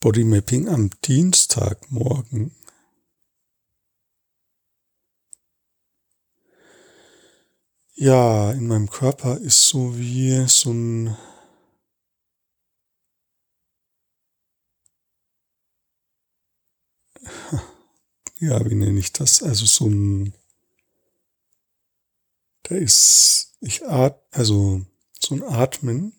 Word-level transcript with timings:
Bodymapping 0.00 0.66
am 0.70 0.88
Dienstagmorgen. 1.04 2.56
Ja, 7.94 8.50
in 8.52 8.66
meinem 8.66 8.88
Körper 8.88 9.36
ist 9.36 9.68
so 9.68 9.98
wie 9.98 10.46
so 10.48 10.70
ein 10.72 11.18
ja, 18.40 18.64
wie 18.70 18.74
nenne 18.74 18.98
ich 18.98 19.12
das? 19.12 19.42
Also 19.42 19.66
so 19.66 19.86
ein, 19.86 20.32
da 22.62 22.74
ist, 22.76 23.54
ich 23.60 23.86
at, 23.86 24.18
also 24.30 24.86
so 25.18 25.34
ein 25.34 25.42
Atmen 25.42 26.14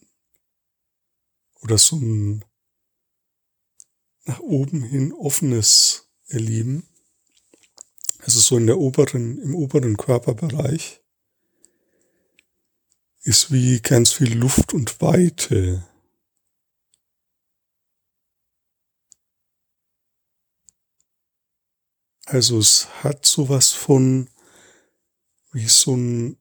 oder 1.64 1.80
so 1.80 1.96
ein 1.96 2.46
nach 4.26 4.40
oben 4.40 4.84
hin 4.84 5.14
offenes 5.14 6.10
Erleben. 6.28 6.88
Also 8.20 8.40
so 8.40 8.58
in 8.58 8.68
der 8.68 8.78
oberen, 8.78 9.40
im 9.42 9.56
oberen 9.56 9.98
Körperbereich 9.98 11.02
ist 13.24 13.52
wie 13.52 13.80
ganz 13.80 14.12
viel 14.12 14.38
Luft 14.38 14.74
und 14.74 15.02
Weite. 15.02 15.88
Also 22.26 22.60
es 22.60 22.88
hat 23.04 23.26
sowas 23.26 23.72
von 23.72 24.30
wie 25.52 25.68
so 25.68 25.96
ein 25.96 26.38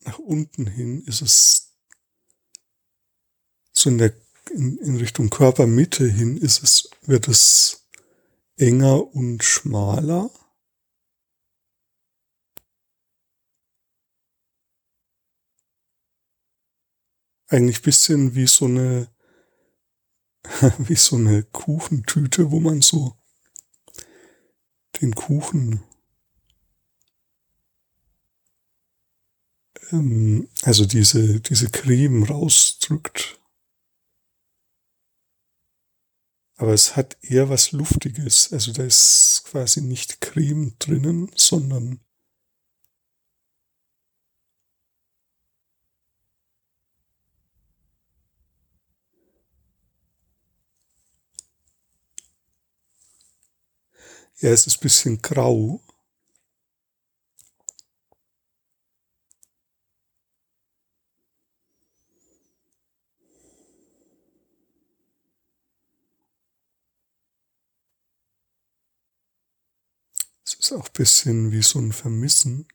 nach 0.00 0.18
unten 0.18 0.66
hin 0.66 1.02
ist 1.04 1.22
es 1.22 1.72
so 3.72 3.88
in 3.88 3.98
der 3.98 4.23
in, 4.54 4.78
in 4.78 4.96
Richtung 4.96 5.30
Körpermitte 5.30 6.06
hin 6.08 6.36
ist 6.36 6.62
es 6.62 6.90
wird 7.02 7.28
es 7.28 7.86
enger 8.56 9.14
und 9.14 9.42
schmaler. 9.42 10.30
Eigentlich 17.48 17.82
bisschen 17.82 18.34
wie 18.34 18.46
so 18.46 18.64
eine 18.66 19.08
wie 20.78 20.96
so 20.96 21.16
eine 21.16 21.42
Kuchentüte, 21.42 22.50
wo 22.50 22.60
man 22.60 22.82
so 22.82 23.16
den 25.00 25.14
Kuchen, 25.14 25.82
ähm, 29.92 30.48
also 30.62 30.86
diese, 30.86 31.40
diese 31.40 31.70
Creme 31.70 32.24
rausdrückt. 32.24 33.40
Aber 36.56 36.72
es 36.72 36.96
hat 36.96 37.16
eher 37.22 37.48
was 37.48 37.70
Luftiges. 37.72 38.52
Also 38.52 38.72
da 38.72 38.82
ist 38.84 39.42
quasi 39.46 39.80
nicht 39.80 40.20
Creme 40.20 40.72
drinnen, 40.78 41.30
sondern 41.36 42.00
Ja, 54.40 54.50
es 54.50 54.66
ist 54.66 54.78
ein 54.78 54.80
bisschen 54.82 55.22
grau. 55.22 55.80
Ist 70.64 70.72
auch 70.72 70.86
ein 70.86 70.92
bisschen 70.94 71.52
wie 71.52 71.62
so 71.62 71.78
ein 71.78 71.92
Vermissen. 71.92 72.66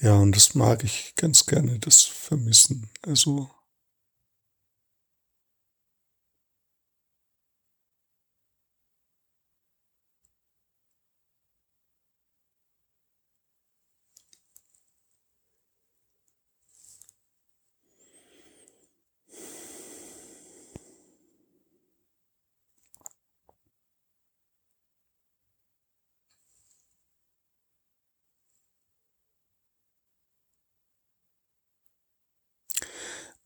Ja, 0.00 0.16
und 0.16 0.34
das 0.34 0.56
mag 0.56 0.82
ich 0.82 1.14
ganz 1.14 1.46
gerne, 1.46 1.78
das 1.78 2.02
Vermissen. 2.02 2.90
Also 3.02 3.48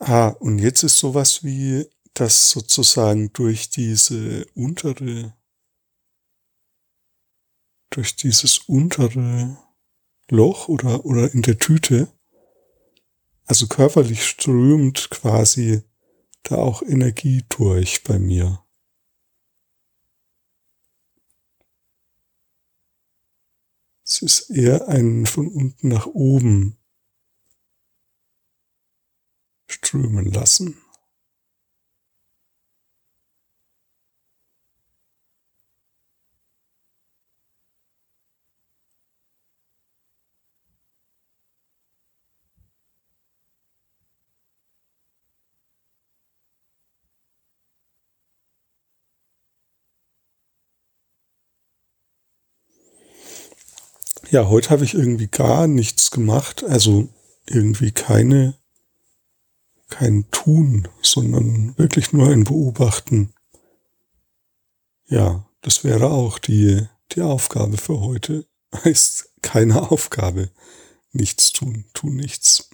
Ah, 0.09 0.29
und 0.29 0.61
jetzt 0.61 0.85
ist 0.85 0.99
sowas 0.99 1.43
wie, 1.43 1.85
dass 2.15 2.53
sozusagen 2.53 3.33
durch 3.33 3.71
diese 3.71 4.47
untere, 4.55 5.37
durch 7.91 8.15
dieses 8.15 8.59
untere 8.69 9.59
Loch 10.31 10.69
oder, 10.69 11.05
oder 11.05 11.35
in 11.35 11.43
der 11.43 11.59
Tüte, 11.59 12.07
also 13.47 13.67
körperlich 13.67 14.25
strömt 14.25 15.11
quasi 15.11 15.83
da 16.45 16.55
auch 16.55 16.83
Energie 16.83 17.45
durch 17.49 18.05
bei 18.05 18.21
mir. 18.21 18.65
Es 24.05 24.23
ist 24.23 24.51
eher 24.51 24.87
ein 24.87 25.27
von 25.27 25.49
unten 25.49 25.89
nach 25.89 26.07
oben 26.07 26.79
strömen 29.97 30.33
lassen. 30.33 30.77
Ja, 54.31 54.49
heute 54.49 54.71
habe 54.71 54.85
ich 54.85 54.95
irgendwie 54.95 55.29
gar 55.29 55.69
nichts 55.69 56.11
gemacht, 56.11 56.65
also 56.65 57.09
irgendwie 57.49 57.93
keine 57.93 58.59
kein 59.99 60.31
Tun, 60.31 60.89
sondern 61.01 61.77
wirklich 61.79 62.13
nur 62.13 62.29
ein 62.29 62.45
Beobachten. 62.45 63.33
Ja, 65.07 65.49
das 65.63 65.85
wäre 65.85 66.11
auch 66.11 66.39
die, 66.39 66.87
die 67.13 67.23
Aufgabe 67.23 67.79
für 67.79 68.01
heute. 68.01 68.47
Heißt 68.85 69.33
keine 69.41 69.91
Aufgabe. 69.91 70.51
Nichts 71.13 71.53
tun, 71.53 71.87
tun 71.95 72.17
nichts. 72.17 72.69